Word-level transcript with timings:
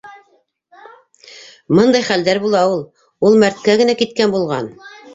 Мындай 1.81 2.07
хәлдәр 2.09 2.41
була 2.49 2.65
ул. 2.73 2.83
Ул 3.31 3.41
мәрткә 3.47 3.81
генә 3.87 4.01
киткән 4.05 4.39
булған. 4.39 4.77